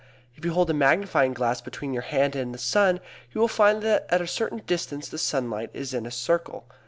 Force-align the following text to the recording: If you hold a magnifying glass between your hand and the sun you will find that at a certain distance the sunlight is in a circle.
If 0.35 0.43
you 0.43 0.53
hold 0.53 0.67
a 0.71 0.73
magnifying 0.73 1.35
glass 1.35 1.61
between 1.61 1.93
your 1.93 2.01
hand 2.01 2.35
and 2.35 2.55
the 2.55 2.57
sun 2.57 3.01
you 3.31 3.39
will 3.39 3.47
find 3.47 3.83
that 3.83 4.07
at 4.09 4.19
a 4.19 4.25
certain 4.25 4.63
distance 4.65 5.07
the 5.07 5.19
sunlight 5.19 5.69
is 5.75 5.93
in 5.93 6.07
a 6.07 6.11
circle. 6.11 6.65